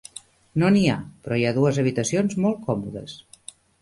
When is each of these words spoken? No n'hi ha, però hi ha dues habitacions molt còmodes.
No 0.61 0.69
n'hi 0.77 0.81
ha, 0.93 0.95
però 1.27 1.37
hi 1.41 1.45
ha 1.49 1.53
dues 1.59 1.79
habitacions 1.83 2.39
molt 2.47 2.67
còmodes. 2.71 3.15